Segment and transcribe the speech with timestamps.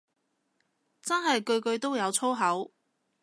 [1.03, 2.73] 真係句句都有粗口